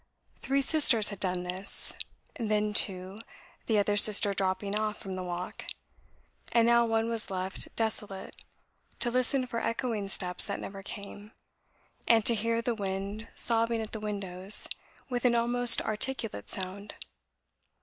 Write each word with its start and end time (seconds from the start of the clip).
Three 0.39 0.63
sisters 0.63 1.09
had 1.09 1.19
done 1.19 1.43
this, 1.43 1.93
then 2.39 2.73
two, 2.73 3.19
the 3.67 3.77
other 3.77 3.95
sister 3.95 4.33
dropping 4.33 4.75
off 4.75 4.97
from 4.97 5.15
the 5.15 5.21
walk, 5.21 5.65
and 6.51 6.65
now 6.65 6.87
one 6.87 7.07
was 7.07 7.29
left 7.29 7.67
desolate, 7.75 8.35
to 8.99 9.11
listen 9.11 9.45
for 9.45 9.61
echoing 9.61 10.07
steps 10.07 10.47
that 10.47 10.59
never 10.59 10.81
came, 10.81 11.33
and 12.07 12.25
to 12.25 12.33
hear 12.33 12.63
the 12.63 12.73
wind 12.73 13.27
sobbing 13.35 13.79
at 13.79 13.91
the 13.91 13.99
windows, 13.99 14.67
with 15.07 15.23
an 15.23 15.35
almost 15.35 15.79
articulate 15.83 16.49
sound. 16.49 16.95